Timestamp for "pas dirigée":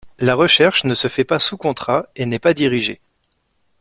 2.39-2.99